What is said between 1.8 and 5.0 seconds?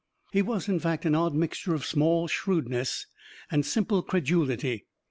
small shrewdness and simple credulity.